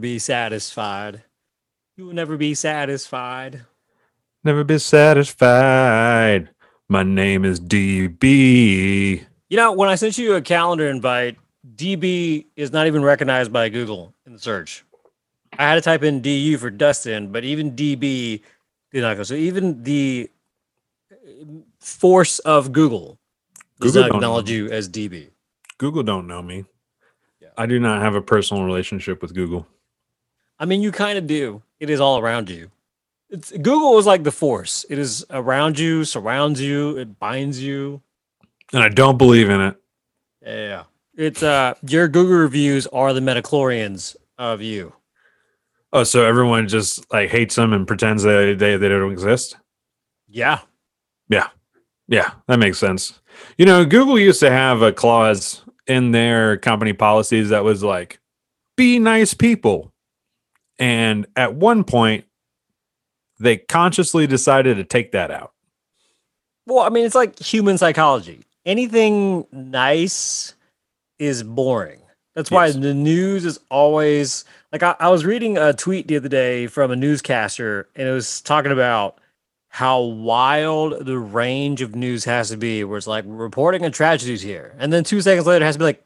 [0.00, 1.22] be satisfied.
[1.96, 3.62] You will never be satisfied.
[4.42, 6.48] Never be satisfied.
[6.88, 9.24] My name is DB.
[9.48, 11.36] You know, when I sent you a calendar invite,
[11.76, 14.84] DB is not even recognized by Google in the search.
[15.58, 18.42] I had to type in DU for Dustin, but even DB
[18.92, 19.22] did not go.
[19.24, 20.30] So even the
[21.80, 23.18] force of Google
[23.80, 25.30] does Google not acknowledge you as DB.
[25.78, 26.64] Google don't know me.
[27.40, 27.48] Yeah.
[27.56, 29.66] I do not have a personal relationship with Google.
[30.60, 31.62] I mean, you kind of do.
[31.80, 32.70] It is all around you.
[33.30, 34.84] It's, Google is like the force.
[34.90, 38.02] It is around you, surrounds you, it binds you.
[38.72, 39.76] And I don't believe in it.
[40.44, 40.84] Yeah.
[41.16, 44.92] It's uh your Google reviews are the midi-chlorians of you.
[45.92, 49.56] Oh, so everyone just like hates them and pretends they they, they don't exist?
[50.28, 50.60] Yeah.
[51.28, 51.48] Yeah,
[52.08, 53.20] Yeah, that makes sense.
[53.56, 58.18] You know, Google used to have a clause in their company policies that was like,
[58.76, 59.89] be nice people.
[60.80, 62.24] And at one point,
[63.38, 65.52] they consciously decided to take that out.
[66.66, 68.40] Well, I mean, it's like human psychology.
[68.66, 70.54] Anything nice
[71.18, 72.00] is boring.
[72.34, 72.76] That's why Yes.
[72.76, 76.90] the news is always like I, I was reading a tweet the other day from
[76.90, 79.19] a newscaster, and it was talking about
[79.72, 84.42] how wild the range of news has to be, where it's like reporting a tragedies
[84.42, 84.74] here.
[84.78, 86.04] And then two seconds later, it has to be like,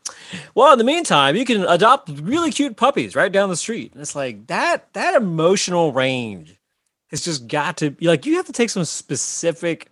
[0.54, 3.92] well, in the meantime, you can adopt really cute puppies right down the street.
[3.92, 6.60] And it's like that that emotional range
[7.08, 9.88] has just got to be like you have to take some specific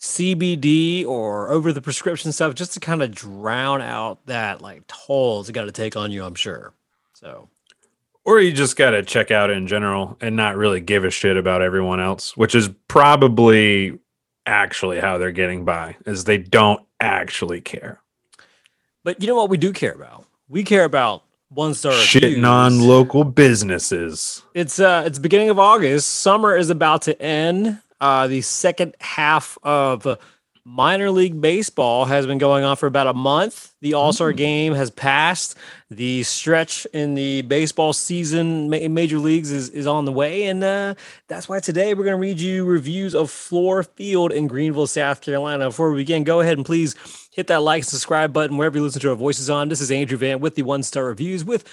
[0.00, 5.40] CBD or over the prescription stuff just to kind of drown out that like toll
[5.40, 6.72] it's got to take on you, I'm sure.
[7.12, 7.48] So
[8.24, 11.36] Or you just got to check out in general and not really give a shit
[11.36, 13.98] about everyone else, which is probably
[14.46, 18.00] actually how they're getting by, is they don't actually care.
[19.04, 20.26] But you know what we do care about?
[20.48, 24.42] We care about one star Shitting on local businesses.
[24.54, 26.08] It's uh it's beginning of August.
[26.08, 27.80] Summer is about to end.
[28.00, 30.18] Uh the second half of
[30.64, 33.72] minor league baseball has been going on for about a month.
[33.80, 35.56] The All-Star game has passed.
[35.90, 40.62] The stretch in the baseball season in major leagues is, is on the way and
[40.62, 40.94] uh
[41.28, 45.20] that's why today we're going to read you reviews of Fluor Field in Greenville, South
[45.20, 45.66] Carolina.
[45.66, 46.94] Before we begin, go ahead and please
[47.30, 49.68] hit that like and subscribe button wherever you listen to our voices on.
[49.68, 51.64] This is Andrew Van with the One Star Reviews with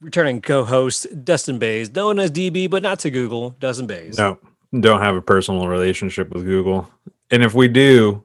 [0.00, 4.18] returning co-host Dustin Bays, known as DB, but not to Google, Dustin Bays.
[4.18, 4.38] No,
[4.78, 6.90] don't have a personal relationship with Google.
[7.30, 8.24] And if we do,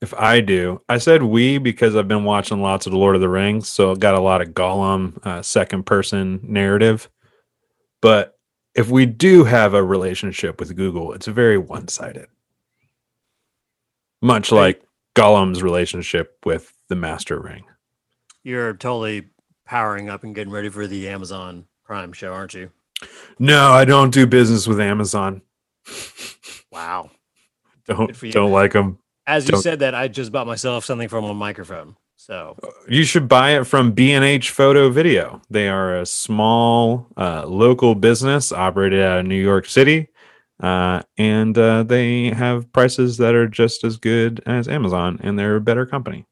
[0.00, 3.20] if I do, I said we because I've been watching lots of the Lord of
[3.20, 7.10] the Rings, so got a lot of Gollum uh, second person narrative.
[8.00, 8.38] But
[8.74, 12.28] if we do have a relationship with Google, it's very one sided.
[14.22, 14.82] Much like
[15.16, 17.64] Gollum's relationship with the Master Ring.
[18.44, 19.26] You're totally
[19.66, 22.70] powering up and getting ready for the Amazon Prime show, aren't you?
[23.38, 25.42] No, I don't do business with Amazon.
[26.70, 27.10] Wow.
[27.86, 28.30] Don't you.
[28.30, 28.98] don't like them.
[29.28, 31.96] As you Don't- said that, I just bought myself something from a microphone.
[32.16, 32.56] So
[32.88, 35.40] You should buy it from B&H Photo Video.
[35.50, 40.08] They are a small uh, local business operated out of New York City.
[40.60, 45.56] Uh, and uh, they have prices that are just as good as Amazon, and they're
[45.56, 46.24] a better company.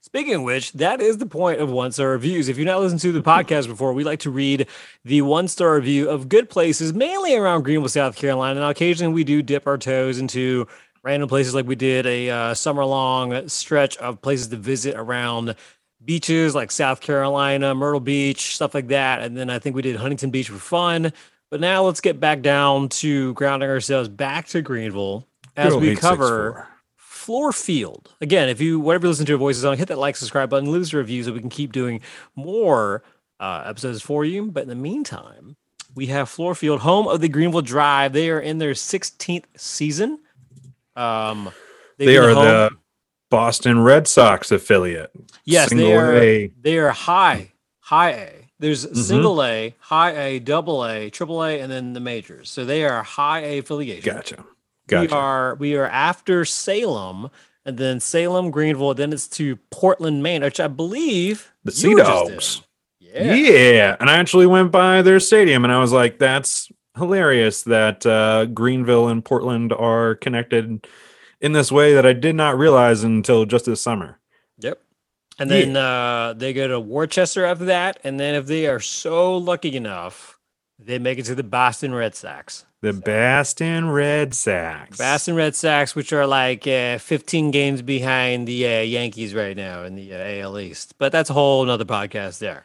[0.00, 2.48] Speaking of which, that is the point of one star reviews.
[2.48, 4.66] If you've not listened to the podcast before, we like to read
[5.04, 8.60] the one star review of good places, mainly around Greenville, South Carolina.
[8.60, 10.66] Now, occasionally we do dip our toes into
[11.02, 15.54] random places, like we did a uh, summer long stretch of places to visit around
[16.04, 19.22] beaches like South Carolina, Myrtle Beach, stuff like that.
[19.22, 21.12] And then I think we did Huntington Beach for fun.
[21.50, 26.68] But now let's get back down to grounding ourselves back to Greenville as we cover
[26.96, 28.14] Fluor Field.
[28.20, 30.70] Again, if you whatever you listen to your voices on, hit that like, subscribe button,
[30.70, 32.00] leave us a review so we can keep doing
[32.36, 33.02] more
[33.40, 34.50] uh, episodes for you.
[34.50, 35.56] But in the meantime,
[35.94, 38.12] we have Fluor Field, home of the Greenville Drive.
[38.12, 40.20] They are in their 16th season.
[41.00, 41.50] Um,
[41.98, 42.70] they've They are home- the
[43.30, 45.10] Boston Red Sox affiliate.
[45.44, 46.14] yes, they are.
[46.16, 46.50] A.
[46.60, 48.32] They are high, high A.
[48.58, 48.96] There's Mhm.
[48.96, 52.50] single A, high A, double A, triple A, and then the majors.
[52.50, 54.14] So they are high A affiliation.
[54.14, 54.44] Gotcha.
[54.86, 55.06] Gotcha.
[55.06, 57.30] We are we are after Salem,
[57.64, 62.62] and then Salem, Greenville, then it's to Portland, Maine, which I believe The Sea Dogs.
[62.98, 63.34] Yeah.
[63.34, 63.96] Yeah.
[64.00, 68.46] And I actually went by their stadium and I was like, that's hilarious that uh,
[68.46, 70.86] Greenville and Portland are connected
[71.40, 74.18] in this way that I did not realize until just this summer.
[74.58, 74.80] Yep.
[75.38, 79.38] And then uh, they go to Worcester after that, and then if they are so
[79.38, 80.38] lucky enough,
[80.78, 82.66] they make it to the Boston Red Sox.
[82.82, 84.98] The Boston Red Sox.
[84.98, 89.84] Boston Red Sox, which are like uh, 15 games behind the uh, Yankees right now
[89.84, 90.94] in the uh, AL East.
[90.98, 92.64] But that's a whole nother podcast there.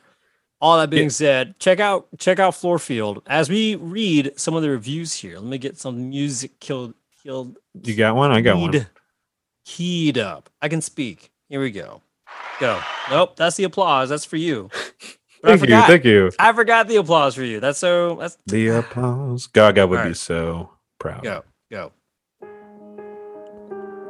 [0.65, 1.09] All that being Yeah.
[1.09, 5.35] said, check out check out Fluorfield as we read some of the reviews here.
[5.35, 8.31] Let me get some music killed killed You got one?
[8.31, 8.71] I got one.
[8.71, 8.87] keyed,
[9.65, 10.49] keyed up.
[10.63, 11.31] I can speak.
[11.49, 12.01] Here we go.
[12.59, 12.79] Go.
[13.11, 14.09] Nope, that's the applause.
[14.09, 14.71] That's for you.
[15.43, 15.67] Thank you.
[15.81, 16.31] Thank you.
[16.39, 17.59] I forgot the applause for you.
[17.59, 18.15] That's so.
[18.15, 19.45] That's The applause.
[19.45, 21.21] Gaga would All be so proud.
[21.21, 21.91] go go.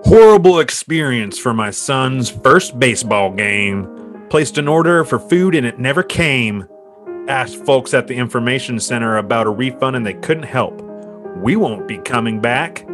[0.06, 4.05] Horrible experience for my son's first baseball game.
[4.30, 6.68] Placed an order for food and it never came.
[7.28, 10.82] Asked folks at the information center about a refund and they couldn't help.
[11.38, 12.86] We won't be coming back.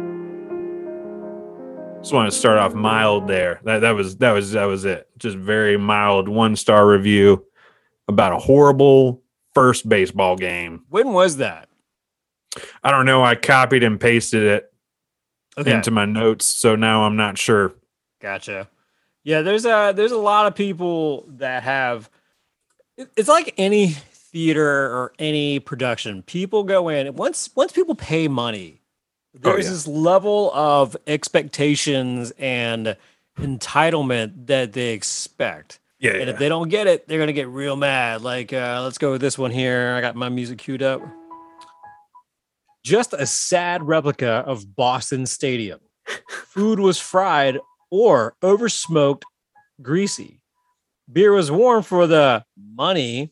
[2.00, 3.60] Just want to start off mild there.
[3.64, 5.08] That that was that was that was it.
[5.18, 7.44] Just very mild one star review
[8.08, 9.22] about a horrible
[9.54, 10.82] first baseball game.
[10.88, 11.68] When was that?
[12.82, 13.22] I don't know.
[13.24, 14.72] I copied and pasted it
[15.56, 15.72] Okay.
[15.72, 17.74] into my notes, so now I'm not sure.
[18.20, 18.68] Gotcha.
[19.24, 22.10] Yeah, there's a there's a lot of people that have.
[23.16, 26.22] It's like any theater or any production.
[26.22, 28.80] People go in once once people pay money.
[29.34, 29.70] There's yeah.
[29.70, 32.96] this level of expectations and
[33.38, 35.78] entitlement that they expect.
[35.98, 38.22] Yeah, And if they don't get it, they're gonna get real mad.
[38.22, 39.94] Like, uh, let's go with this one here.
[39.96, 41.00] I got my music queued up.
[42.82, 45.78] Just a sad replica of Boston Stadium.
[46.28, 47.60] Food was fried
[47.92, 49.26] or over smoked,
[49.82, 50.40] greasy.
[51.12, 52.42] Beer was warm for the
[52.74, 53.30] money,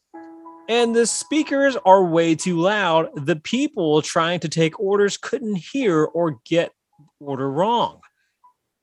[0.69, 3.09] and the speakers are way too loud.
[3.25, 6.73] The people trying to take orders couldn't hear or get
[7.21, 8.01] order wrong.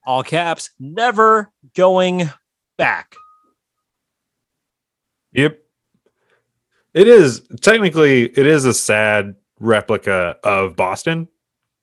[0.03, 2.31] All caps, never going
[2.79, 3.15] back.
[5.33, 5.59] Yep.
[6.95, 11.27] It is technically it is a sad replica of Boston.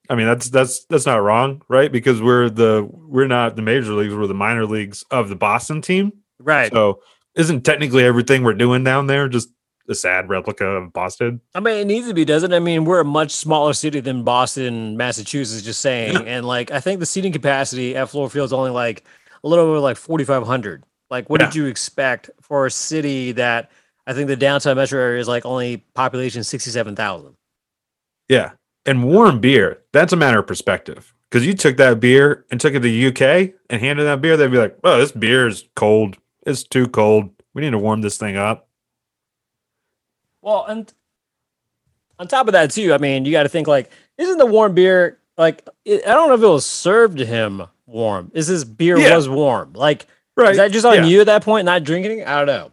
[0.09, 1.91] I mean that's that's that's not wrong, right?
[1.91, 5.81] Because we're the we're not the major leagues, we're the minor leagues of the Boston
[5.81, 6.13] team.
[6.39, 6.71] Right.
[6.73, 7.01] So
[7.35, 9.49] isn't technically everything we're doing down there just
[9.89, 11.41] a sad replica of Boston?
[11.55, 12.57] I mean, it needs to be, doesn't it?
[12.57, 16.17] I mean, we're a much smaller city than Boston, Massachusetts, just saying.
[16.27, 19.05] and like, I think the seating capacity at Fluor Field is only like
[19.43, 20.85] a little over like 4,500.
[21.11, 23.71] Like, what did you expect for a city that
[24.07, 27.35] I think the downtown metro area is like only population 67,000?
[28.29, 28.53] Yeah.
[28.87, 31.15] And warm beer, that's a matter of perspective.
[31.31, 34.37] Because you took that beer and took it to the UK and handed that beer,
[34.37, 36.17] they'd be like, oh, this beer is cold.
[36.47, 37.31] It's too cold.
[37.55, 38.69] We need to warm this thing up.
[40.43, 40.93] Well, and
[42.19, 44.75] on top of that, too, I mean, you got to think like, isn't the warm
[44.75, 48.31] beer like, it, I don't know if it was served to him warm.
[48.35, 49.17] Is this beer Yeah.
[49.17, 49.73] was warm?
[49.75, 50.07] Like,
[50.37, 50.51] Right.
[50.53, 51.05] is that just on Yeah.
[51.07, 52.27] you at that point, not drinking it?
[52.29, 52.71] I don't know.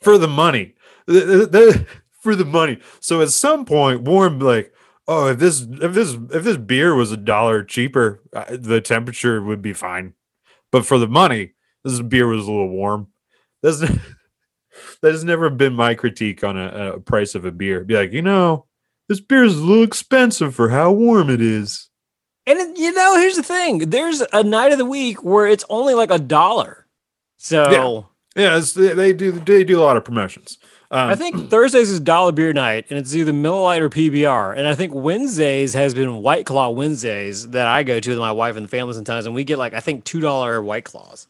[0.00, 0.74] for the money.
[1.06, 1.86] The- the- the-
[2.20, 2.78] for the money.
[3.00, 4.10] So at some point, be
[4.44, 4.72] like,
[5.08, 9.62] "Oh, if this if this if this beer was a dollar cheaper, the temperature would
[9.62, 10.14] be fine."
[10.70, 13.08] But for the money, this beer was a little warm.
[13.62, 13.78] That's
[15.02, 17.84] that has never been my critique on a, a price of a beer.
[17.84, 18.66] Be like, you know,
[19.08, 21.88] this beer is a little expensive for how warm it is.
[22.46, 25.94] And you know, here's the thing: there's a night of the week where it's only
[25.94, 26.86] like a dollar.
[27.36, 27.70] So
[28.36, 30.58] Yeah, it's, they, they do they do a lot of promotions.
[30.90, 34.56] Um, I think Thursdays is dollar beer night, and it's either Miller Lite or PBR.
[34.56, 38.32] And I think Wednesdays has been White Claw Wednesdays that I go to with my
[38.32, 41.26] wife and the family sometimes, and we get like I think two dollar White Claws.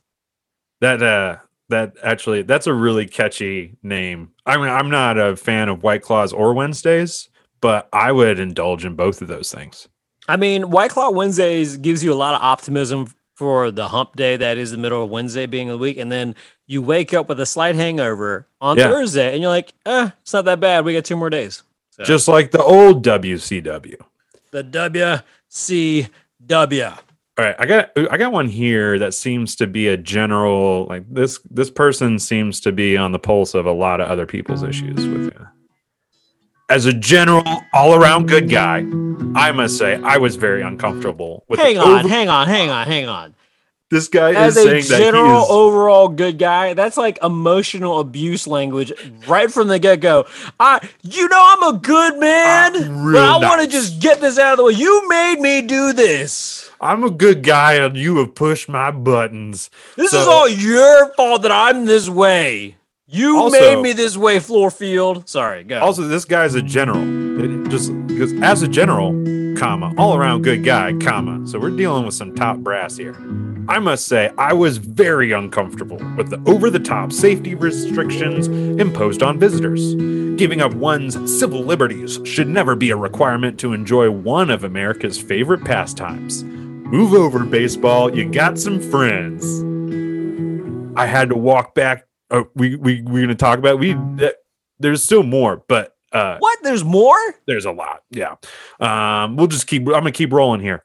[0.80, 1.38] That uh
[1.70, 4.30] that actually that's a really catchy name.
[4.46, 7.28] I mean I'm not a fan of White Claws or Wednesdays,
[7.60, 9.88] but I would indulge in both of those things.
[10.28, 14.36] I mean, White Claw Wednesdays gives you a lot of optimism for the hump day
[14.36, 16.34] that is the middle of Wednesday being the week, and then
[16.66, 18.88] you wake up with a slight hangover on Yeah.
[18.88, 20.84] Thursday, and you're like, eh, it's not that bad.
[20.84, 21.62] We got two more days.
[21.90, 22.02] So.
[22.02, 23.94] Just like the old WCW.
[24.50, 26.98] the WCW.
[27.38, 31.04] All right, I got I got one here that seems to be a general like
[31.08, 34.64] this this person seems to be on the pulse of a lot of other people's
[34.64, 35.46] issues with you.
[36.70, 38.78] As a general all-around good guy,
[39.34, 42.86] I must say I was very uncomfortable with Hang on, over- hang on, hang on,
[42.86, 43.34] hang on.
[43.90, 48.00] this guy As is a saying that general is overall good guy, that's like emotional
[48.00, 48.92] abuse language
[49.26, 50.26] right from the get go.
[50.60, 54.38] I, you know, I'm a good man, I'm but I want to just get this
[54.38, 54.72] out of the way.
[54.72, 56.70] You made me do this.
[56.82, 59.70] I'm a good guy and you have pushed my buttons.
[59.96, 62.76] This is all your fault that I'm this way.
[63.10, 65.28] You Also- made me this way, Fluorfield.
[65.28, 65.78] Sorry, go.
[65.80, 67.02] Also, this guy's a general.
[67.42, 69.12] It just because as a general,
[69.56, 71.46] comma, all around good guy, comma.
[71.46, 73.16] So we're dealing with some top brass here.
[73.66, 79.22] I must say, I was very uncomfortable with the over the top safety restrictions imposed
[79.22, 79.94] on visitors.
[80.36, 85.18] Giving up one's civil liberties should never be a requirement to enjoy one of America's
[85.18, 86.44] favorite pastimes.
[86.44, 88.14] Move over, baseball.
[88.14, 89.44] You got some friends.
[90.98, 92.04] I had to walk back.
[92.30, 93.94] Oh, we we we're gonna talk about we.
[94.16, 94.36] that-
[94.80, 96.58] there's still more, but uh, what?
[96.62, 97.18] There's more?
[97.46, 98.02] There's a lot.
[98.10, 98.36] Yeah.
[98.78, 99.82] Um, we'll just keep.
[99.82, 100.84] I'm gonna keep rolling here.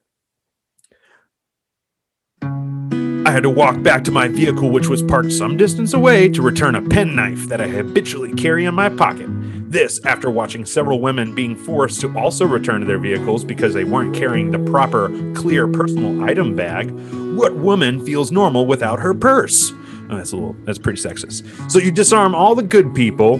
[2.41, 6.41] I had to walk back to my vehicle, which was parked some distance away, to
[6.41, 9.27] return a penknife that I habitually carry in my pocket.
[9.71, 13.85] This after watching several women being forced to also return to their vehicles because they
[13.85, 16.91] weren't carrying the proper, clear personal item bag.
[17.35, 19.71] What woman feels normal without her purse?
[20.09, 21.71] Oh, that's a little, that's pretty sexist.
[21.71, 23.37] So you disarm all the good people,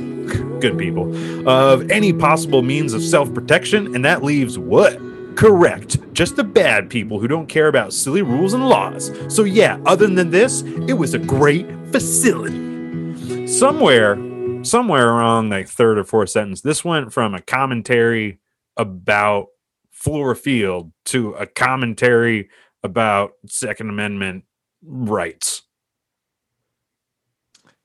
[0.60, 1.13] good people,
[1.48, 5.00] of any possible means of self protection, and that leaves what?
[5.36, 5.98] Correct.
[6.13, 9.12] Just the bad people who don't care about silly rules and laws.
[9.34, 13.48] So, yeah, other than this, it was a great facility.
[13.48, 14.15] Somewhere,
[14.63, 18.39] somewhere around like third or fourth sentence, this went from a commentary
[18.77, 19.48] about
[19.91, 22.50] fluor field to a commentary
[22.84, 24.43] about Second Amendment
[24.84, 25.63] rights.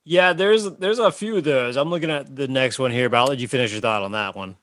[0.09, 1.77] Yeah, there's there's a few of those.
[1.77, 4.13] I'm looking at the next one here, but I'll let you finish your thought on
[4.13, 4.57] that one.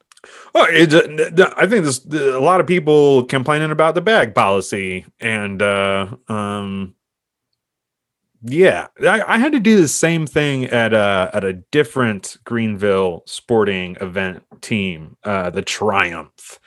[0.55, 5.05] Oh, it's, uh, I think there's a lot of people complaining about the bag policy,
[5.19, 6.95] and uh, um,
[8.41, 13.21] yeah, I, I, had to do the same thing at a at a different Greenville
[13.27, 16.59] sporting event team, uh, the Triumph.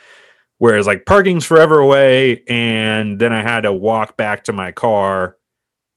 [0.58, 5.36] Whereas like parking's forever away, and then I had to walk back to my car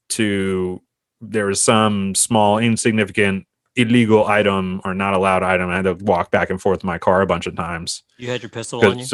[0.09, 0.81] to
[1.21, 5.69] there was some small insignificant illegal item or not allowed item.
[5.69, 8.03] I had to walk back and forth in my car a bunch of times.
[8.17, 9.05] You had your pistol on you?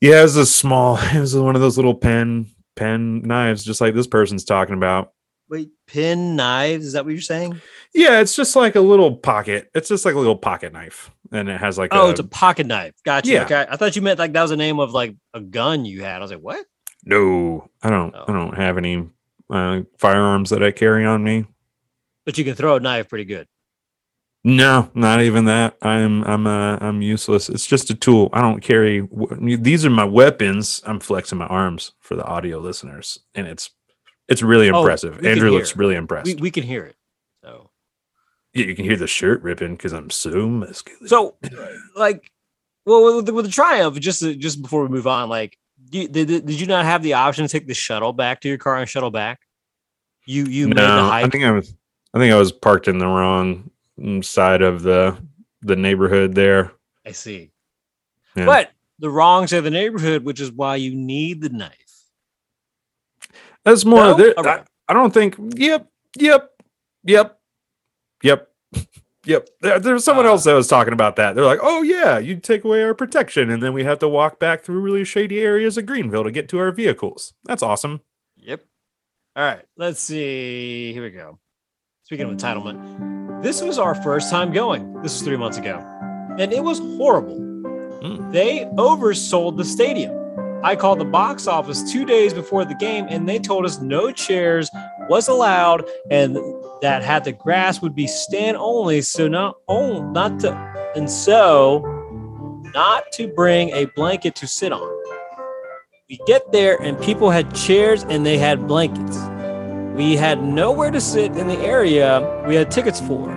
[0.00, 3.80] Yeah, it was a small, it was one of those little pen pen knives, just
[3.80, 5.12] like this person's talking about.
[5.48, 6.86] Wait, pin knives?
[6.86, 7.60] Is that what you're saying?
[7.94, 9.70] Yeah, it's just like a little pocket.
[9.74, 12.24] It's just like a little pocket knife, and it has like oh, a, it's a
[12.24, 12.94] pocket knife.
[13.04, 13.30] Gotcha.
[13.30, 13.44] Yeah.
[13.44, 13.66] Okay.
[13.68, 16.16] I thought you meant like that was the name of like a gun you had.
[16.16, 16.64] I was like, what?
[17.04, 18.14] No, I don't.
[18.14, 18.24] Oh.
[18.28, 19.08] I don't have any
[19.50, 21.46] uh, firearms that I carry on me.
[22.24, 23.48] But you can throw a knife pretty good.
[24.44, 25.76] No, not even that.
[25.82, 27.48] I'm I'm uh, I'm useless.
[27.48, 28.28] It's just a tool.
[28.32, 29.08] I don't carry.
[29.40, 30.82] These are my weapons.
[30.84, 33.70] I'm flexing my arms for the audio listeners, and it's
[34.28, 35.20] it's really oh, impressive.
[35.22, 36.26] Oh, Andrew looks really impressed.
[36.26, 36.96] We, we can hear it.
[37.44, 37.70] So
[38.52, 41.06] yeah, you can hear the shirt ripping because I'm so muscular.
[41.06, 41.36] So,
[41.94, 42.32] like,
[42.84, 45.56] well, with the, with the triumph, just just before we move on, like,
[45.90, 48.58] did, did, did you not have the option to take the shuttle back to your
[48.58, 49.40] car and shuttle back?
[50.24, 51.26] You you no, made the hike.
[51.26, 51.74] I think I was
[52.14, 55.16] I think I was parked in the wrong mm, side of the
[55.62, 56.72] the neighborhood there.
[57.06, 57.50] I see.
[58.36, 58.46] Yeah.
[58.46, 62.04] But the wrong side of the neighborhood, which is why you need the knife.
[63.64, 64.16] That's more.
[64.16, 64.34] No?
[64.38, 65.36] I, I, don't think.
[65.38, 65.88] Yep.
[66.18, 66.50] Yep.
[67.04, 67.40] Yep.
[68.22, 68.48] Yep.
[69.24, 69.48] Yep.
[69.60, 71.34] There, there's someone uh, else that was talking about that.
[71.34, 74.40] They're like, "Oh yeah, you take away our protection, and then we have to walk
[74.40, 78.00] back through really shady areas of Greenville to get to our vehicles." That's awesome.
[78.36, 78.64] Yep.
[79.36, 79.64] All right.
[79.76, 80.92] Let's see.
[80.92, 81.38] Here we go.
[82.04, 84.92] Speaking of entitlement, this was our first time going.
[85.02, 85.78] This was three months ago,
[86.38, 87.38] and it was horrible.
[88.02, 88.32] Mm.
[88.32, 90.18] They oversold the stadium.
[90.64, 94.10] I called the box office two days before the game, and they told us no
[94.12, 94.70] chairs
[95.08, 96.36] was allowed, and
[96.82, 99.00] that had the grass would be stand only.
[99.00, 100.52] So not on, not to,
[100.94, 101.80] and so
[102.74, 104.88] not to bring a blanket to sit on.
[106.10, 109.16] We get there, and people had chairs and they had blankets.
[109.96, 113.28] We had nowhere to sit in the area we had tickets for.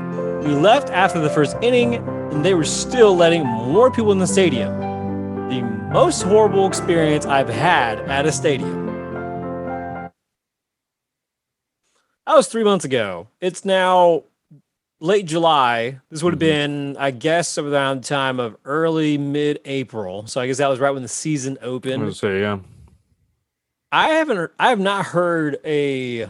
[0.42, 4.28] We left after the first inning, and they were still letting more people in the
[4.28, 4.78] stadium.
[5.50, 5.62] The
[5.94, 8.85] most horrible experience I've had at a stadium.
[12.28, 13.28] That was three months ago.
[13.40, 14.24] It's now
[15.00, 16.00] late July.
[16.10, 16.94] This would have mm-hmm.
[16.94, 20.26] been, I guess, around the time of early mid April.
[20.28, 22.04] So I guess that was right when the season opened.
[22.04, 22.60] I say, yeah.
[23.92, 24.52] I haven't.
[24.60, 26.30] I have not heard a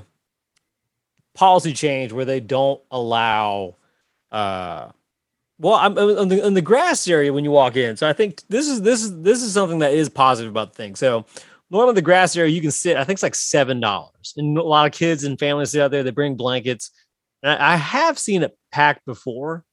[1.36, 3.76] policy change where they don't allow
[4.32, 4.90] uh
[5.60, 8.42] well i'm in the, in the grass area when you walk in so i think
[8.48, 11.26] this is this is this is something that is positive about the thing so
[11.76, 14.64] normally the grass area you can sit i think it's like seven dollars and a
[14.64, 16.92] lot of kids and families sit out there they bring blankets
[17.44, 19.64] and I, I have seen it packed before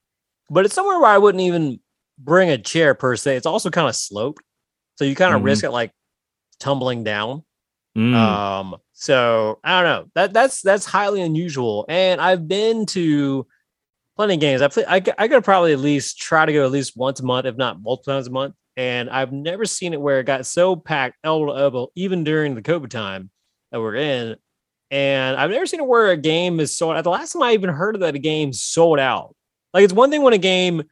[0.51, 1.81] but it's somewhere where i wouldn't even
[2.19, 4.43] bring a chair per se it's also kind of sloped
[4.97, 5.47] so you kind of mm-hmm.
[5.47, 5.93] risk it like
[6.61, 7.45] tumbling down
[7.97, 8.15] Mm.
[8.15, 10.11] Um, so I don't know.
[10.15, 11.85] That that's that's highly unusual.
[11.89, 13.47] And I've been to
[14.17, 14.63] plenty of games.
[14.63, 14.85] I play.
[14.87, 17.57] I, I gotta probably at least try to go at least once a month, if
[17.57, 18.55] not multiple times a month.
[18.77, 22.55] And I've never seen it where it got so packed elbow to elbow, even during
[22.55, 23.31] the COVID time
[23.71, 24.37] that we're in.
[24.91, 27.05] And I've never seen it where a game is sold out.
[27.05, 29.35] The last time I even heard of that a game sold out.
[29.75, 30.83] Like it's one thing when a game,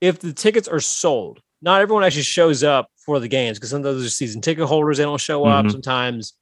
[0.00, 3.96] if the tickets are sold, not everyone actually shows up for the games because sometimes
[3.96, 5.64] those are season ticket holders, they don't show up.
[5.64, 5.72] Mm-hmm.
[5.72, 6.34] Sometimes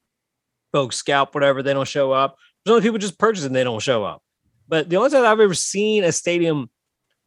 [0.72, 2.36] folks scalp whatever, they don't show up.
[2.64, 4.22] There's only people just purchase and they don't show up.
[4.66, 6.70] But the only time I've ever seen a stadium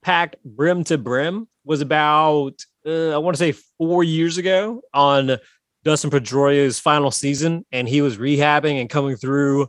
[0.01, 2.53] packed brim to brim was about
[2.85, 5.37] uh, I want to say four years ago on
[5.83, 9.67] Dustin Pedroia's final season, and he was rehabbing and coming through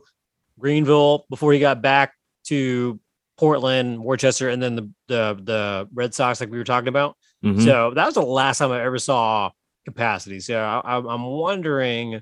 [0.59, 2.13] Greenville before he got back
[2.45, 2.99] to
[3.37, 7.17] Portland, Worcester, and then the the the Red Sox, like we were talking about.
[7.43, 7.63] Mhm.
[7.63, 9.51] So that was the last time I ever saw
[9.85, 10.39] capacity.
[10.39, 12.21] So I, I'm wondering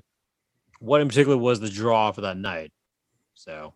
[0.78, 2.70] what in particular was the draw for that night.
[3.34, 3.72] So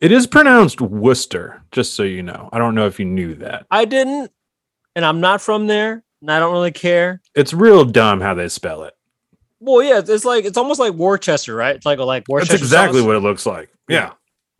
[0.00, 2.50] It is pronounced Worcester, just so you know.
[2.52, 3.66] I don't know if you knew that.
[3.70, 4.30] I didn't,
[4.94, 7.22] and I'm not from there, and I don't really care.
[7.34, 8.94] It's real dumb how they spell it.
[9.58, 11.76] Well, yeah, it's like it's almost like Worcester, right?
[11.76, 12.52] It's like like Worcester.
[12.52, 13.06] That's exactly sauce.
[13.06, 13.70] what it looks like.
[13.88, 14.12] Yeah.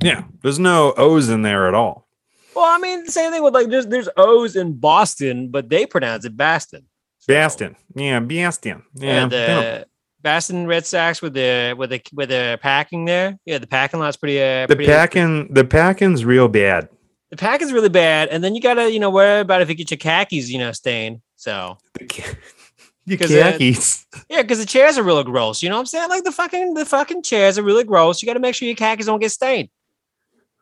[0.02, 0.25] Yeah.
[0.43, 2.09] There's no O's in there at all.
[2.55, 6.25] Well, I mean, same thing with like there's there's O's in Boston, but they pronounce
[6.25, 6.87] it Baston.
[7.19, 7.76] So- Bastion.
[7.95, 8.85] Yeah, Bastion.
[8.95, 9.23] Yeah.
[9.25, 9.85] and they
[10.26, 13.38] Baston Red Sox with the with the with the packing there.
[13.45, 14.40] Yeah, the packing lot's pretty.
[14.42, 16.88] Uh, the pretty, packing the packing's real bad.
[17.30, 19.88] The packing's really bad, and then you gotta you know worry about if you get
[19.92, 21.21] your khakis you know stained.
[21.37, 22.35] So The ca-
[23.04, 24.04] you 'Cause it- khakis.
[24.28, 25.62] yeah, because the chairs are really gross.
[25.62, 26.09] You know what I'm saying?
[26.09, 28.21] Like the fucking the fucking chairs are really gross.
[28.21, 29.68] You got to make sure your khakis don't get stained.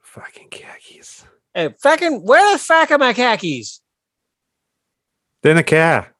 [0.03, 1.25] Fucking khakis.
[1.55, 3.81] Hey, fucking where the fuck are my khakis?
[5.43, 6.15] Then the car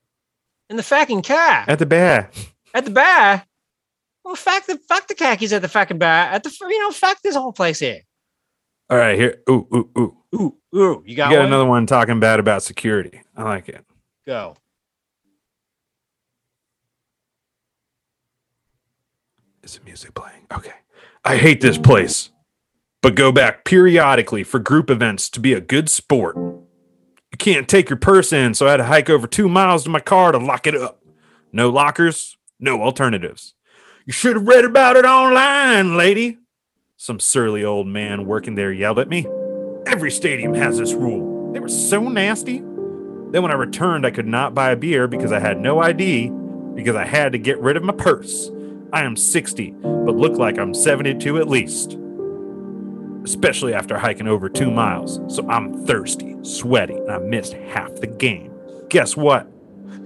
[0.71, 2.31] In the fucking car at the bar.
[2.75, 3.45] At the bar.
[4.25, 6.09] Well, fuck the fuck the khakis at the fucking bar.
[6.27, 8.01] At the you know fuck this whole place here.
[8.91, 9.39] All right, here.
[9.49, 10.17] Ooh, ooh, ooh.
[10.35, 11.47] Ooh, ooh, you got, You got one?
[11.47, 13.23] another one talking bad about security.
[13.37, 13.85] I like it.
[14.27, 14.57] Go.
[19.63, 20.47] Is the music playing?
[20.53, 20.73] Okay.
[21.25, 22.31] I hate this place,
[23.01, 26.37] but go back periodically for group events to be a good sport.
[26.37, 29.91] You can't take your purse in, so I had to hike over two miles to
[29.91, 31.01] my car to lock it up.
[31.53, 33.55] No lockers, no alternatives.
[34.07, 36.39] You should have read about it online, lady.
[36.97, 39.27] Some surly old man working there yelled at me.
[39.87, 41.53] Every stadium has this rule.
[41.53, 42.59] They were so nasty.
[42.59, 46.31] Then, when I returned, I could not buy a beer because I had no ID,
[46.75, 48.51] because I had to get rid of my purse.
[48.93, 51.99] I am 60, but look like I'm 72 at least.
[53.25, 55.21] Especially after hiking over two miles.
[55.35, 58.53] So I'm thirsty, sweaty, and I missed half the game.
[58.89, 59.51] Guess what?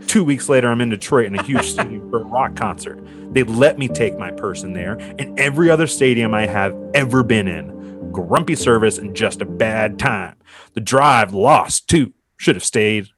[0.09, 2.99] Two weeks later, I'm in Detroit in a huge stadium for a rock concert.
[3.35, 7.23] They let me take my purse in there, and every other stadium I have ever
[7.23, 8.11] been in.
[8.11, 10.35] Grumpy service and just a bad time.
[10.73, 12.15] The drive lost too.
[12.39, 13.09] Should have stayed,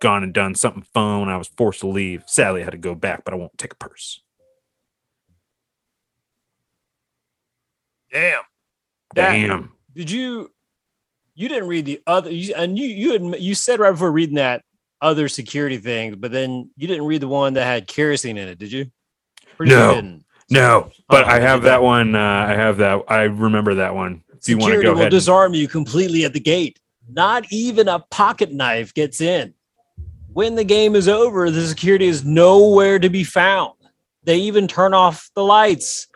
[0.00, 2.22] gone and done something fun when I was forced to leave.
[2.26, 4.22] Sadly, I had to go back, but I won't take a purse.
[8.12, 8.42] Damn.
[9.16, 9.72] That- Damn.
[9.94, 10.52] Did you?
[11.34, 14.36] You didn't read the other, you, and you you had, you said right before reading
[14.36, 14.62] that
[15.00, 18.58] other security things, but then you didn't read the one that had kerosene in it,
[18.58, 18.90] did you?
[19.56, 20.20] Pretty sure you No.
[20.48, 22.14] No, but Oh, I have that one.
[22.14, 23.02] Uh, I have that.
[23.08, 24.22] I remember that one.
[24.38, 26.78] If you want to Security go will ahead, and- disarm you completely at the gate.
[27.08, 29.54] Not even a pocket knife gets in.
[30.32, 33.72] When the game is over, the security is nowhere to be found.
[34.22, 36.06] They even turn off the lights.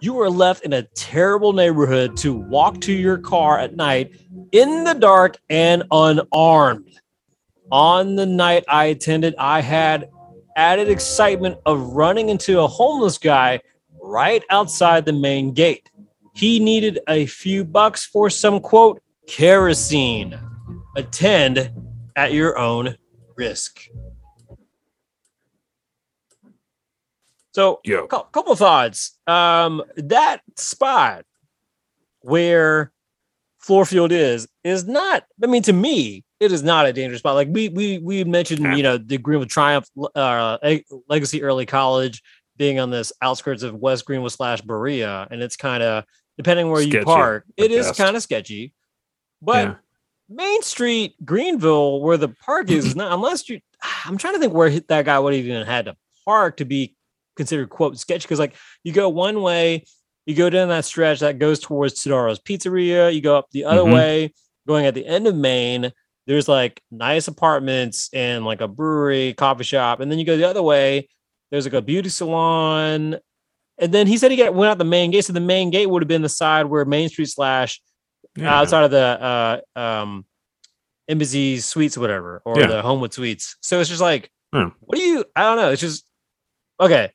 [0.00, 4.12] You are left in a terrible neighborhood to walk to your car at night
[4.52, 7.00] in the dark and unarmed.
[7.70, 10.10] On the night I attended, I had
[10.56, 13.60] added excitement of running into a homeless guy
[14.02, 15.90] right outside the main gate.
[16.34, 20.38] He needed a few bucks for some quote kerosene.
[20.96, 21.70] Attend
[22.16, 22.96] at your own
[23.36, 23.86] risk.
[27.52, 29.18] So, cou- couple thoughts.
[29.26, 31.24] Um, that spot
[32.20, 32.92] where
[33.66, 35.24] Fluorfield is is not.
[35.42, 37.34] I mean, to me, it is not a dangerous spot.
[37.34, 38.74] Like we we we mentioned, Yeah.
[38.74, 40.58] you know, the Greenwood Triumph, uh,
[41.08, 42.22] Legacy Early College
[42.56, 46.04] being on this outskirts of West Greenwood slash Berea, and it's kind of
[46.36, 48.72] depending where you park, it is kind of sketchy.
[49.42, 49.74] But Yeah.
[50.32, 53.60] Main Street, Greenville, where the park is, is not unless you.
[54.04, 56.94] I'm trying to think where that guy would even had to park to be
[57.36, 58.22] considered quote sketchy.
[58.24, 59.84] Because like you go one way,
[60.30, 63.12] you go down that stretch that goes towards Sidaro's Pizzeria.
[63.12, 63.92] You go up the other Mhm.
[63.94, 64.32] way,
[64.66, 65.92] going at the end of Main.
[66.26, 70.48] There's like nice apartments and like a brewery, coffee shop, and then you go the
[70.48, 71.08] other way.
[71.50, 73.18] There's like a beauty salon,
[73.78, 75.24] and then he said he got went out the main gate.
[75.24, 77.80] So the main gate would have been the side where Main Street slash
[78.36, 78.54] Yeah.
[78.60, 78.98] outside of the
[79.76, 80.24] uh um
[81.08, 82.66] embassy suites or whatever or Yeah.
[82.68, 84.68] the homewood suites so it's just like Hmm.
[84.80, 86.04] what do you i don't know it's just
[86.78, 87.10] okay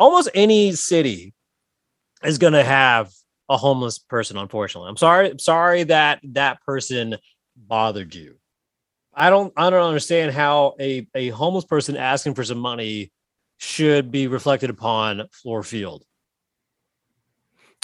[0.00, 1.34] almost any city
[2.24, 3.12] is going to have
[3.48, 7.16] a homeless person unfortunately i'm sorry I'm sorry that that person
[7.56, 8.36] bothered you
[9.14, 13.10] i don't i don't understand how a a homeless person asking for some money
[13.56, 16.04] should be reflected upon fluor field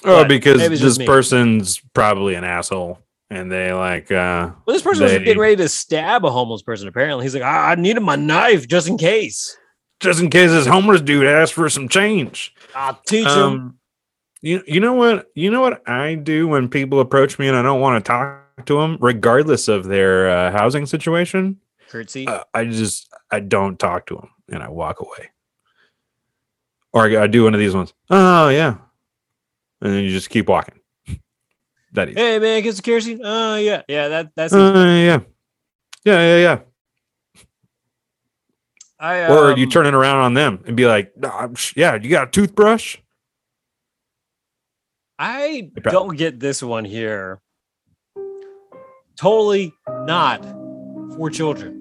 [0.07, 2.99] Oh, But because maybe it's just this person's probably an asshole
[3.31, 6.89] and they like uh Well, this person was getting ready to stab a homeless person.
[6.89, 9.57] Apparently, he's like, I, I needed my knife just in case.
[10.01, 12.55] just in case this homeless dude asked for some change.
[12.75, 13.79] I'll teach him.
[14.45, 17.57] Um, you you know what you know what I do when people approach me and
[17.57, 21.61] I don't want to talk to them, regardless of their uh, housing situation.
[21.89, 22.27] Curtsy.
[22.27, 25.31] Uh, I just I don't talk to them and I walk away.
[26.93, 27.95] Or I, I do one of these ones.
[28.11, 28.77] Oh yeah,
[29.81, 30.81] and then you just keep walking.
[31.93, 32.19] That easy.
[32.19, 33.21] hey man, get some kerosene.
[33.23, 34.09] Oh yeah, yeah.
[34.09, 34.53] That that's.
[34.53, 35.21] Uh, yeah,
[36.05, 36.59] yeah, yeah, yeah.
[38.99, 41.95] I, Or you um, turn it around on them and be like, "Nah, sh- "Yeah,
[41.95, 42.97] you got a toothbrush?"
[45.19, 47.41] I don't get this one here.
[49.17, 49.73] Totally
[50.07, 50.43] not
[51.17, 51.81] for children.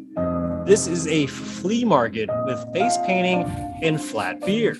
[0.66, 3.44] This is a flea market with face painting
[3.82, 4.78] and flat beer.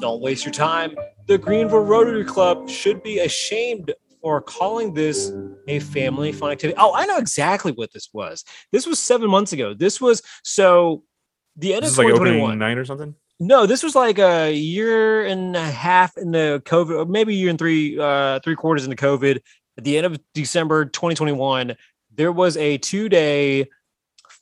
[0.00, 0.94] Don't waste your time.
[1.28, 5.32] The Greenville Rotary Club should be ashamed for calling this
[5.68, 6.76] a family fun activity.
[6.78, 8.44] Oh, I know exactly what this was.
[8.72, 9.72] This was seven months ago.
[9.72, 11.04] This was so
[11.56, 12.58] the end This of is like opening 2021.
[12.58, 13.14] night or something.
[13.40, 17.50] No, this was like a year and a half in the COVID, maybe a year
[17.50, 19.38] and three uh three quarters into COVID.
[19.76, 21.76] At the end of December 2021,
[22.14, 23.68] there was a two-day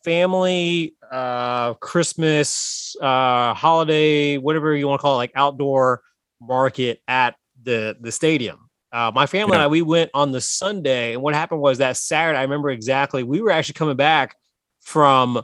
[0.03, 6.01] family uh Christmas uh holiday, whatever you want to call it, like outdoor
[6.41, 8.71] market at the the stadium.
[8.93, 11.99] Uh, my family and I, we went on the Sunday, and what happened was that
[11.99, 13.25] Saturday, I remember exactly.
[13.25, 14.37] We were actually coming back
[14.81, 15.43] from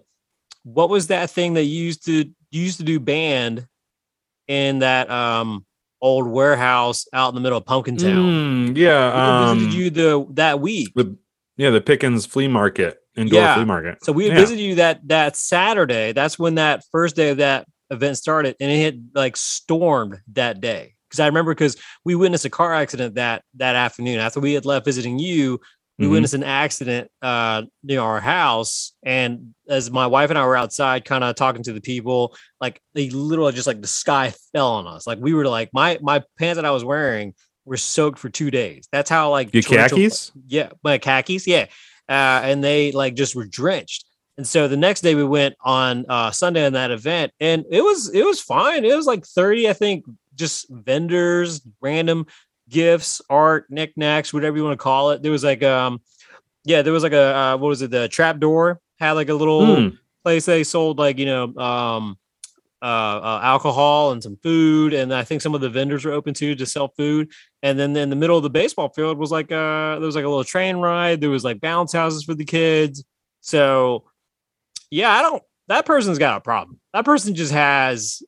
[0.65, 3.67] what was that thing that you used to you used to do band
[4.49, 5.65] in that um
[6.01, 8.25] old warehouse out in the middle of Pumpkin Town.
[8.73, 10.93] Mm, yeah, We um, visited you the that week.
[10.95, 11.17] the
[11.57, 13.55] yeah the Pickens flea market indoor Yeah.
[13.55, 13.99] flea market.
[14.05, 14.35] So we Yeah.
[14.35, 16.13] visited you that that Saturday.
[16.13, 20.61] That's when that first day of that event started, and it had like stormed that
[20.61, 20.95] day.
[21.09, 24.65] Because I remember because we witnessed a car accident that that afternoon after we had
[24.65, 25.61] left visiting you.
[26.03, 30.57] We witnessed an accident uh, near our house, and as my wife and I were
[30.57, 34.73] outside, kind of talking to the people, like they literally just like the sky fell
[34.73, 35.07] on us.
[35.07, 37.35] Like we were like my my pants that I was wearing
[37.65, 38.89] were soaked for two days.
[38.93, 40.33] That's how like Your khakis?
[40.49, 41.67] yeah, my khakis, yeah.
[42.09, 44.05] Uh, and they like just were drenched.
[44.39, 47.83] And so the next day we went on uh, Sunday on that event, and it
[47.83, 48.85] was it was fine.
[48.85, 52.27] It was like thirty, I think, just vendors, random
[52.69, 55.23] gifts, art, knickknacks, whatever you want to call it.
[55.23, 56.01] There was like um,
[56.65, 57.91] yeah, there was like a uh, what was it?
[57.91, 62.17] The trap door had like a little Mm, place they sold like you know um
[62.81, 66.35] uh, uh alcohol and some food and i think some of the vendors were open
[66.35, 67.31] too to sell food
[67.63, 70.25] and then in the middle of the baseball field was like uh there was like
[70.25, 73.05] a little train ride there was like bounce houses for the kids
[73.41, 74.05] so
[74.91, 78.23] yeah i don't that person's got a problem that person just has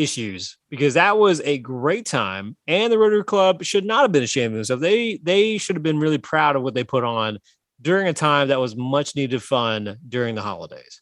[0.00, 4.22] issues because that was a great time and the rotary club should not have been
[4.22, 7.38] ashamed of themselves they they should have been really proud of what they put on
[7.82, 11.00] during a time that was much needed fun during the holidays.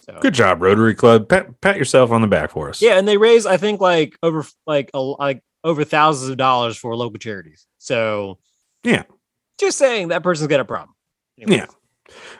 [0.00, 1.28] So Good job, Rotary Club.
[1.28, 2.80] Pat pat yourself on the back for us.
[2.80, 6.76] yeah, and they raised I think like over like a, like over thousands of dollars
[6.76, 7.66] for local charities.
[7.78, 8.38] So
[8.84, 9.02] Yeah.
[9.58, 10.94] just saying that person's got a problem.
[11.36, 11.66] Yeah.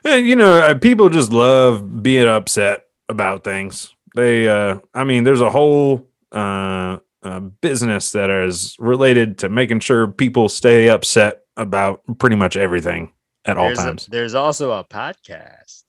[0.04, 3.94] And, you know, uh, people just love being upset about things.
[4.14, 9.80] They, uh, I mean, there's a whole uh, uh, business that is related to making
[9.80, 13.12] sure people stay upset about pretty much everything
[13.44, 14.06] at all There's, a- times.
[14.06, 15.82] there's also a podcast.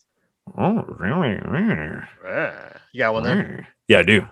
[0.58, 1.38] oh, really?
[2.26, 3.68] Ah, You got one there?
[3.88, 4.28] Yeah, I do.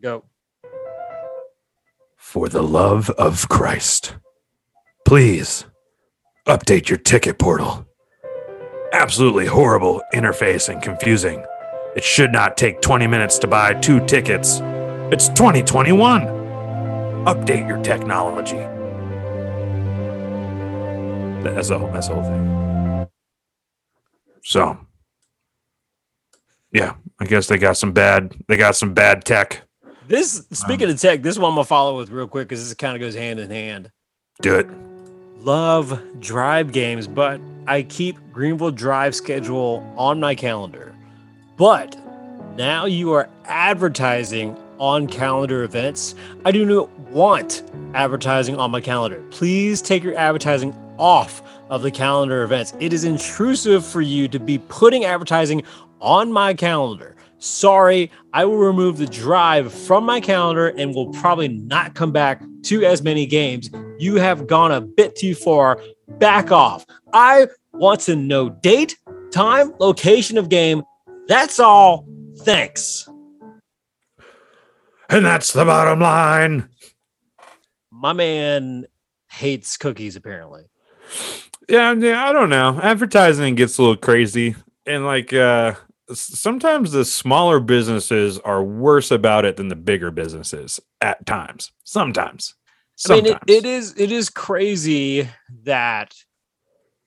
[0.00, 0.24] Go.
[2.16, 4.16] For the love of Christ,
[5.04, 5.64] please
[6.46, 7.86] update your ticket portal.
[8.92, 11.44] Absolutely horrible interface and confusing.
[11.96, 14.60] It should not take 20 minutes to buy two tickets.
[15.10, 16.26] It's 2021.
[17.24, 18.58] Update your technology.
[21.42, 23.08] That's the whole, that's the whole thing.
[24.44, 24.78] So,
[26.70, 28.34] yeah, I guess they got some bad.
[28.46, 29.62] They got some bad tech.
[30.06, 32.74] This speaking um, of tech, this one I'm gonna follow with real quick because this
[32.74, 33.90] kind of goes hand in hand.
[34.42, 34.68] Do it.
[35.38, 40.95] love drive games, but I keep Greenville Drive schedule on my calendar.
[41.56, 41.96] But
[42.56, 46.14] now you are advertising on calendar events.
[46.44, 47.62] I do not want
[47.94, 49.22] advertising on my calendar.
[49.30, 52.74] Please take your advertising off of the calendar events.
[52.78, 55.62] It is intrusive for you to be putting advertising
[56.00, 57.16] on my calendar.
[57.38, 62.42] Sorry, I will remove the drive from my calendar and will probably not come back
[62.64, 63.70] to as many games.
[63.98, 65.80] You have gone a bit too far.
[66.18, 66.86] Back off.
[67.12, 68.96] I want to know date,
[69.30, 70.82] time, location of game.
[71.28, 72.06] That's all.
[72.38, 73.08] Thanks.
[75.08, 76.68] And that's the bottom line.
[77.90, 78.86] My man
[79.30, 80.64] hates cookies, apparently.
[81.68, 82.78] Yeah, yeah, I don't know.
[82.82, 84.54] Advertising gets a little crazy,
[84.86, 85.74] and like uh
[86.12, 91.72] sometimes the smaller businesses are worse about it than the bigger businesses at times.
[91.84, 92.54] Sometimes.
[93.08, 93.42] I mean, Sometimes.
[93.48, 95.28] it, it is it is crazy
[95.64, 96.14] that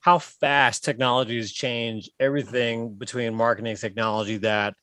[0.02, 4.38] how fast technology has changed everything between marketing technology.
[4.38, 4.74] That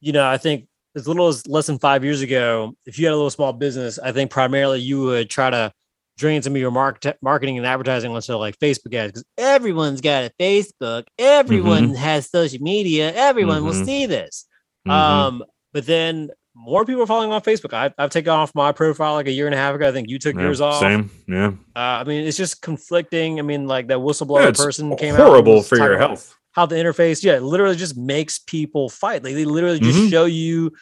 [0.00, 3.12] you know, I think as little as less than five years ago, if you had
[3.12, 5.72] a little small business, I think primarily you would try to
[6.18, 10.24] drain some of your market, marketing and advertising onto like Facebook ads because everyone's got
[10.24, 13.84] a Facebook, everyone has social media, everyone will Mhm.
[13.84, 14.46] see this.
[14.86, 14.92] Mhm.
[14.92, 17.74] Um, but then more people are following on Facebook.
[17.74, 19.86] I've, I've taken off my profile like a year and a half ago.
[19.88, 20.80] I think you took Yeah, yours off.
[20.80, 21.10] Same.
[21.28, 21.48] Yeah.
[21.76, 23.38] Uh, I mean, it's just conflicting.
[23.38, 25.20] I mean, like that whistleblower Yeah, person came out.
[25.20, 26.34] horrible for your health.
[26.52, 29.22] How the interface, yeah, it literally just makes people fight.
[29.22, 30.10] Like they literally just Mhm.
[30.10, 30.72] show you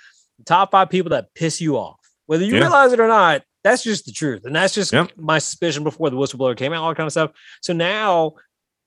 [0.46, 2.60] top five people that piss you off, whether you Yeah.
[2.60, 3.42] realize it or not.
[3.64, 5.12] That's just the truth, and that's just Yep.
[5.16, 7.30] my suspicion before the whistleblower came out, all that kind of stuff.
[7.62, 8.34] So now,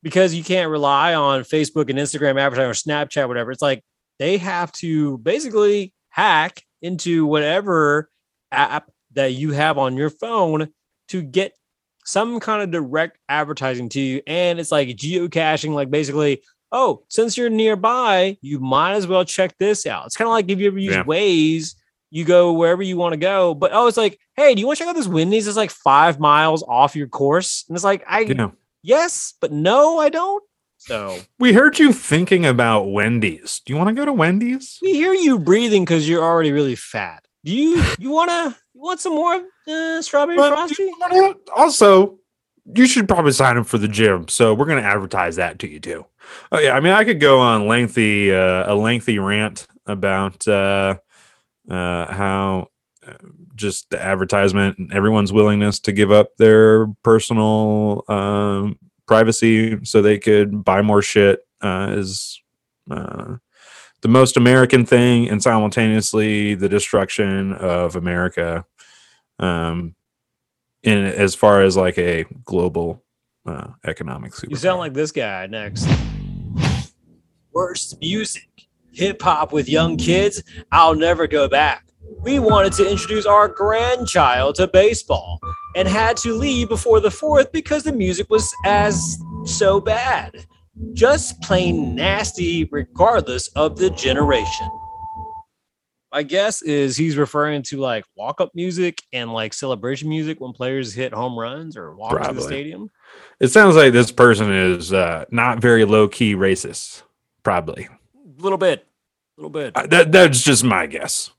[0.03, 3.83] because you can't rely on Facebook and Instagram advertising or Snapchat, whatever, it's like
[4.19, 8.09] they have to basically hack into whatever
[8.51, 10.69] app that you have on your phone
[11.09, 11.53] to get
[12.05, 14.21] some kind of direct advertising to you.
[14.27, 19.57] And it's like geocaching, like basically, oh, since you're nearby, you might as well check
[19.57, 20.05] this out.
[20.05, 21.03] It's kind of like if you ever use Yeah.
[21.03, 21.75] Waze,
[22.09, 23.53] you go wherever you want to go.
[23.53, 25.47] But oh, it's like, hey, do you want to check out this Wendy's?
[25.47, 27.65] It's like five miles off your course.
[27.67, 28.51] And it's like, I Yeah.
[28.83, 30.43] yes, but no, I don't.
[30.77, 33.61] So We heard you thinking about Wendy's.
[33.65, 34.79] Do you want to go to Wendy's?
[34.81, 37.25] we hear you breathing because you're already really fat.
[37.43, 40.83] Do you you wanna you want some more uh, strawberry But frosty?
[40.83, 42.19] you wanna- Also,
[42.75, 44.27] you should probably sign up for the gym.
[44.27, 46.05] So we're going to advertise that to you too.
[46.51, 50.97] Oh yeah, I mean, I could go on lengthy uh, a lengthy rant about uh,
[51.69, 52.67] uh, how
[53.07, 53.13] uh,
[53.55, 60.19] just the advertisement and everyone's willingness to give up their personal um, privacy so they
[60.19, 62.41] could buy more shit uh, is
[62.91, 63.35] uh,
[64.01, 68.65] the most American thing, and simultaneously the destruction of America.
[69.39, 69.95] Um,
[70.83, 73.03] in as far as like a global
[73.45, 74.51] uh, economic super.
[74.51, 75.87] You sound like this guy next.
[77.51, 78.49] Worst music,
[78.91, 80.43] hip hop with young kids.
[80.71, 81.85] I'll never go back.
[82.21, 85.39] We wanted to introduce our grandchild to baseball
[85.77, 90.47] and had to leave before the fourth because the music was as so bad.
[90.93, 94.67] Just plain nasty, regardless of the generation.
[96.11, 100.51] My guess is he's referring to like walk up music and like celebration music when
[100.51, 102.89] players hit home runs or walk to the stadium.
[103.39, 107.03] It sounds like this person is uh, not very low key racist.
[107.43, 108.87] Probably A little bit,
[109.37, 109.75] a little bit.
[109.75, 110.11] Uh, that.
[110.11, 111.29] That's just my guess.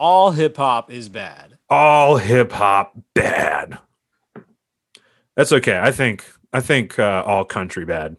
[0.00, 1.57] All hip hop is bad.
[1.70, 3.78] All hip hop bad.
[5.36, 5.78] That's okay.
[5.78, 6.24] I think.
[6.52, 8.16] I think uh, all country bad.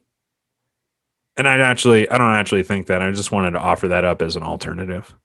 [1.36, 3.02] And I actually, I don't actually think that.
[3.02, 5.16] I just wanted to offer that up as an alternative.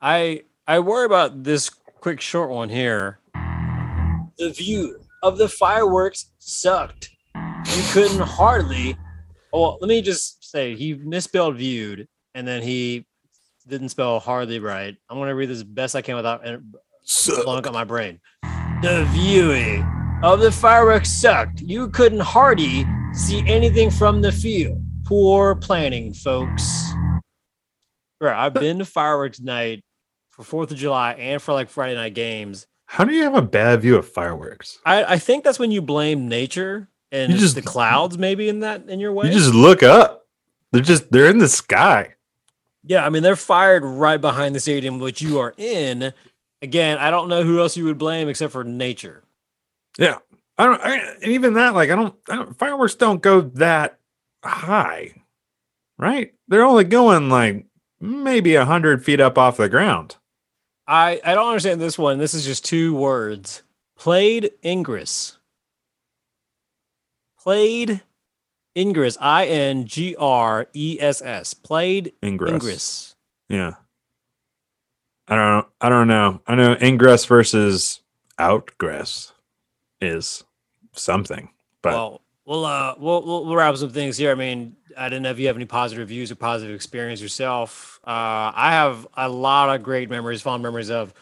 [0.00, 3.18] I I worry about this quick short one here.
[4.38, 7.10] The view of the fireworks sucked.
[7.34, 8.96] You couldn't hardly.
[9.52, 13.06] Oh, well, let me just say he misspelled viewed, and then he
[13.66, 14.96] didn't spell hardly right.
[15.08, 16.58] I'm gonna read this best I can without uh,
[17.44, 18.20] blowing up my brain.
[18.82, 19.86] The viewing
[20.22, 21.60] of the fireworks sucked.
[21.60, 24.82] You couldn't hardly see anything from the field.
[25.04, 26.90] Poor planning, folks.
[28.20, 29.84] Right, I've been to fireworks night
[30.30, 32.66] for Fourth of July and for like Friday night games.
[32.86, 34.78] How do you have a bad view of fireworks?
[34.86, 38.60] I, I think that's when you blame nature and You just- the clouds maybe in
[38.60, 39.26] that in your way.
[39.28, 40.26] You just look up.
[40.72, 42.14] They're just they're in the sky.
[42.86, 46.12] Yeah, I mean they're fired right behind the stadium which you are in.
[46.62, 49.22] Again, I don't know who else you would blame except for nature.
[49.98, 50.18] Yeah,
[50.58, 50.80] I don't.
[50.82, 52.58] I, even that, like, I don't, I don't.
[52.58, 53.98] Fireworks don't go that
[54.44, 55.14] high,
[55.98, 56.32] right?
[56.48, 57.66] They're only going like
[58.00, 60.16] maybe a hundred feet up off the ground.
[60.86, 62.18] I I don't understand this one.
[62.18, 63.62] This is just two words.
[63.98, 65.38] Played Ingress.
[67.40, 68.02] Played
[68.76, 69.16] Ingress.
[69.20, 71.54] I N G R E S S.
[71.54, 72.52] Played Ingress.
[72.52, 73.16] Ingress.
[73.48, 73.72] Yeah.
[75.28, 75.58] I don't.
[75.58, 75.66] Know.
[75.80, 76.40] I don't know.
[76.46, 78.00] I know ingress versus
[78.38, 79.32] outgress
[80.00, 80.44] is
[80.92, 81.50] something,
[81.82, 84.30] but well, we'll uh we'll, we'll we'll wrap up some things here.
[84.30, 88.00] I mean, I didn't know if you have any positive views or positive experience yourself.
[88.04, 91.12] Uh, I have a lot of great memories, fond memories of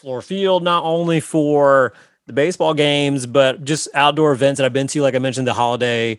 [0.00, 1.94] fluor field, not only for
[2.26, 5.02] the baseball games, but just outdoor events that I've been to.
[5.02, 6.18] Like I mentioned, the holiday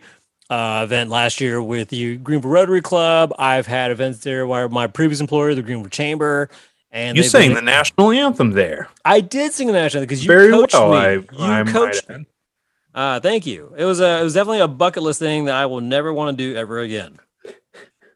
[0.50, 3.34] uh, event last year with the Greenville Rotary Club.
[3.38, 6.48] I've had events there where my previous employer, the Greenville Chamber,
[6.90, 10.24] and you sang been- the national anthem there I did sing the national anthem because
[10.24, 10.90] you very coached well.
[10.90, 10.96] me.
[10.96, 12.26] I, you I coached add.
[12.94, 13.74] Uh, thank you.
[13.76, 16.36] It was a it was definitely a bucket list thing that I will never want
[16.38, 17.18] to do ever again.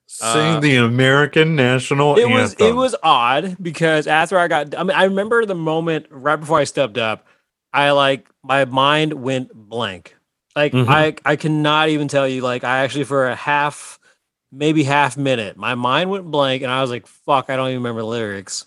[0.06, 2.66] Sing Uh, the American national anthem It was anthem.
[2.66, 6.58] it was odd because after I got I mean I remember the moment right before
[6.58, 7.26] I stepped up,
[7.72, 10.16] I like my mind went blank.
[10.56, 10.88] Like Mhm.
[10.88, 13.98] I I cannot even tell you like I actually for a half
[14.52, 17.78] maybe half minute my mind went blank and I was like fuck I don't even
[17.82, 18.66] remember the lyrics.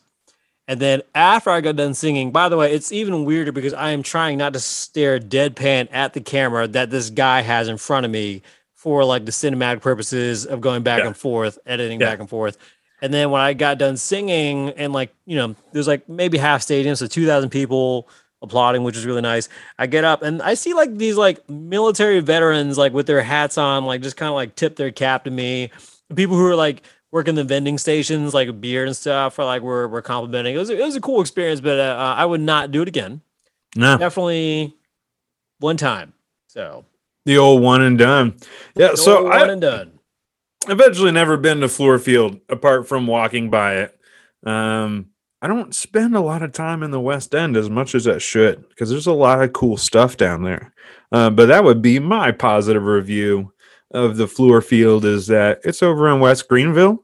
[0.65, 3.89] And then after I got done singing, by the way, it's even weirder because I
[3.89, 8.05] am trying not to stare deadpan at the camera that this guy has in front
[8.05, 8.43] of me
[8.73, 11.07] for like the cinematic purposes of going back Yeah.
[11.07, 12.07] and forth, editing Yeah.
[12.11, 12.57] back and forth.
[13.01, 16.61] And then when I got done singing, and like, you know, there's like maybe half
[16.61, 18.07] stadium, so 2,000 people
[18.43, 19.49] applauding, which is really nice.
[19.79, 23.57] I get up and I see like these like military veterans, like with their hats
[23.57, 25.71] on, like just kind of like tip their cap to me.
[26.13, 29.87] People who are like working the vending stations, like beer and stuff, or like we're,
[29.87, 30.55] we're complimenting.
[30.55, 32.87] It was, it was a cool experience, but uh, uh, I would not do it
[32.87, 33.21] again.
[33.75, 34.75] no, Definitely
[35.59, 36.13] one time.
[36.47, 36.85] So,
[37.25, 38.35] the old one and done.
[38.75, 39.99] Yeah, so one I, and done.
[40.67, 43.99] I've actually never been to Fluor Field apart from walking by it.
[44.45, 45.07] Um,
[45.43, 48.17] I don't spend a lot of time in the West End as much as I
[48.17, 50.73] should because there's a lot of cool stuff down there.
[51.11, 53.51] Uh, but that would be my positive review
[53.91, 57.03] of the Fluor Field is that it's over in West Greenville.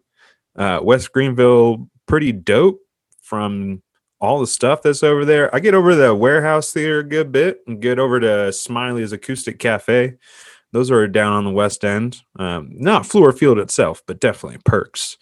[0.55, 2.79] Uh, West Greenville, pretty dope
[3.21, 3.83] from
[4.21, 5.53] all the stuff that's over there.
[5.53, 9.11] I get over to the warehouse theater a good bit and get over to Smiley's
[9.11, 10.15] Acoustic Cafe.
[10.71, 12.21] Those are down on the West End.
[12.37, 15.17] Um, not Fluor Field itself, but definitely perks.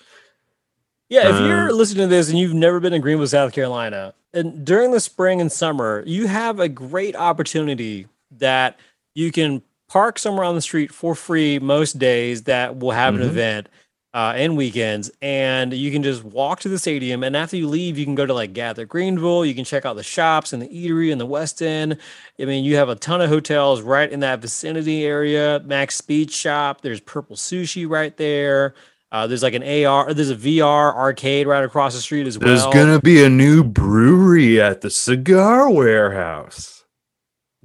[1.10, 4.14] Yeah, if you're Uh, listening to this and you've never been in Greenville, South Carolina,
[4.34, 8.78] and during the spring and summer, you have a great opportunity that
[9.16, 13.22] you can park somewhere on the street for free most days that will have Mhm.
[13.22, 13.70] an event
[14.14, 17.24] uh, and weekends, and you can just walk to the stadium.
[17.24, 19.46] And after you leave, you can go to like Gather Greenville.
[19.46, 21.98] You can check out the shops and the eatery in the West End.
[22.40, 25.62] I mean, you have a ton of hotels right in that vicinity area.
[25.66, 26.82] Mac's Speed Shop.
[26.82, 28.74] There's Purple Sushi right there.
[29.12, 32.48] Uh, there's like an AR, there's a VR arcade right across the street as well.
[32.50, 36.84] There's gonna be a new brewery at the cigar warehouse.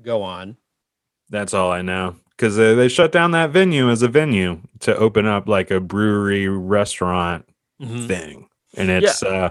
[0.01, 0.57] go on.
[1.31, 2.17] That's all I know.
[2.31, 5.79] Because they, they shut down that venue as a venue to open up like a
[5.81, 7.45] brewery restaurant
[7.81, 8.07] Mhm.
[8.09, 8.49] thing.
[8.77, 9.51] And it's uh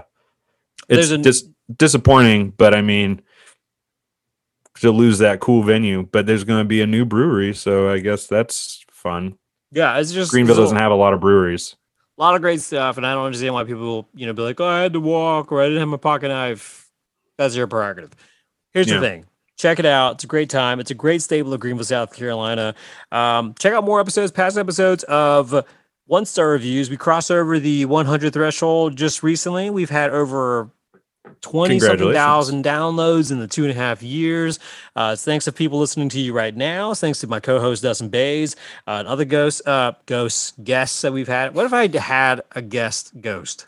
[0.88, 3.22] it's a- dis- disappointing, but I mean
[4.80, 6.02] to lose that cool venue.
[6.10, 9.38] But there's gonna be a new brewery, so I guess that's fun.
[9.70, 11.76] Yeah, it's just Greenville doesn't have a lot of breweries.
[12.22, 14.42] A lot of great stuff, and I don't understand why people, will, you know, be
[14.42, 16.88] like, "Oh, I had to walk," or "I didn't have my pocket knife."
[17.36, 18.10] That's your prerogative.
[18.72, 19.00] Here's Yeah.
[19.00, 19.26] the thing:
[19.58, 20.14] check it out.
[20.14, 20.78] It's a great time.
[20.78, 22.76] It's a great stable of Greenville, South Carolina.
[23.10, 25.64] Um, check out more episodes, past episodes of
[26.06, 26.90] one star reviews.
[26.90, 29.68] We crossed over the 100 threshold just recently.
[29.70, 30.70] We've had over
[31.40, 34.58] 20 something thousand downloads in the two and a half years.
[34.96, 36.94] Uh, thanks to people listening to you right now.
[36.94, 38.56] Thanks to my co-host Dustin Bays
[38.86, 41.54] uh, and other ghosts, uh, ghosts guests that we've had.
[41.54, 43.66] What if I had a guest ghost?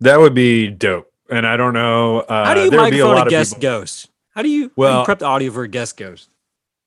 [0.00, 1.12] That would be dope.
[1.30, 2.20] And I don't know.
[2.20, 4.08] Uh, How do you there would be a microphone lot a guest ghost?
[4.34, 6.28] How do you, do Well- you prep the audio for a guest ghost?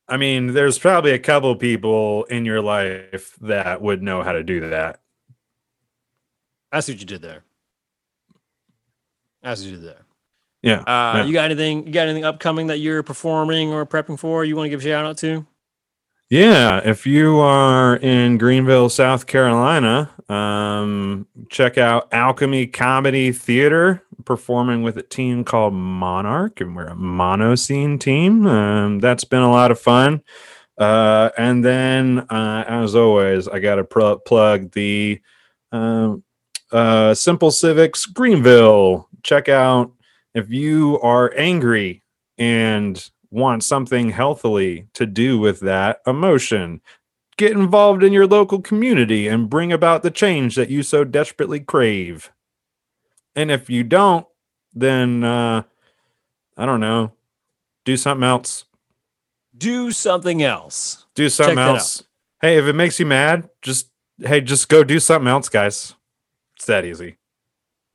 [0.07, 4.43] I mean, there's probably a couple people in your life that would know how to
[4.43, 4.99] do that.
[6.71, 7.43] I see what you did there.
[9.41, 10.05] What you did there.
[10.61, 10.79] Yeah.
[10.81, 11.25] Uh, Yeah.
[11.25, 11.87] You got anything?
[11.87, 14.43] You got anything upcoming that you're performing or prepping for?
[14.45, 15.45] You want to give a shout out to?
[16.29, 24.83] Yeah, if you are in Greenville, South Carolina, um, check out Alchemy Comedy Theater performing
[24.83, 28.45] with a team called Monarch, and we're a monoscene team.
[28.45, 30.21] Um, that's been a lot of fun.
[30.77, 35.19] Uh, and then, uh, as always, I got to pr- plug the
[35.71, 36.23] um,
[36.71, 39.08] uh, Simple Civics Greenville.
[39.29, 39.91] Check out
[40.33, 42.01] if you are angry
[42.39, 46.81] and want something healthily to do with that emotion.
[47.37, 51.59] Get involved in your local community and bring about the change that you so desperately
[51.59, 52.31] crave.
[53.35, 54.25] And if you don't,
[54.73, 55.61] then uh,
[56.57, 57.11] I don't know,
[57.85, 58.65] do something else.
[59.55, 61.05] Do something else.
[61.13, 62.03] Do something that else.
[62.41, 65.93] Hey, if it makes you mad, just hey, just go do something else, guys.
[66.55, 67.18] It's that easy.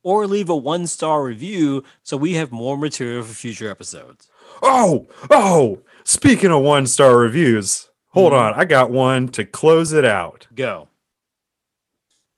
[0.05, 4.29] Or leave a one star review so we have more material for future episodes.
[4.63, 8.39] Oh, oh, speaking of one star reviews, hold Mhm.
[8.41, 8.55] on.
[8.55, 10.47] I got one to close it out.
[10.55, 10.89] Go.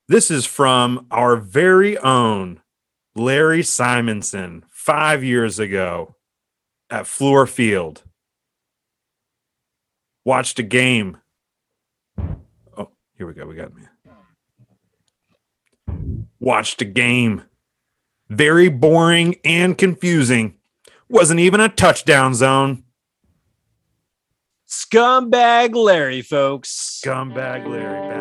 [0.09, 2.63] This is from our very own
[3.17, 6.15] Larry Simonson five years ago
[6.89, 8.05] at Fluor Field.
[10.25, 11.19] Watched a game.
[12.77, 13.45] Oh, here we go.
[13.47, 13.83] We got me.
[16.39, 17.43] Watched a game.
[18.29, 20.55] Very boring and confusing.
[21.09, 22.83] Wasn't even a touchdown zone.
[24.67, 27.01] Scumbag Larry, folks.
[27.05, 28.16] Scumbag Larry back at it.